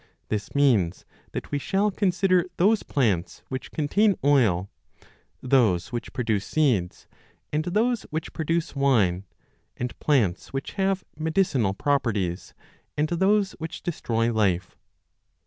This 0.29 0.55
means 0.55 1.05
that 1.31 1.51
we 1.51 1.59
shall 1.59 1.91
consider 1.91 2.47
those 2.57 2.81
plants 2.81 3.43
which 3.49 3.69
contain 3.71 4.15
oil, 4.25 4.71
those 5.43 5.91
which 5.91 6.11
produce 6.11 6.43
seeds, 6.43 7.05
and 7.53 7.65
those 7.65 8.01
which 8.09 8.33
produce 8.33 8.75
wine, 8.75 9.25
and 9.77 9.99
plants 9.99 10.47
which 10.51 10.71
have 10.73 11.03
medicinal 11.15 11.73
35 11.73 11.77
properties, 11.77 12.53
and 12.97 13.09
those 13.09 13.51
which 13.59 13.83
destroy 13.83 14.33
life. 14.33 14.75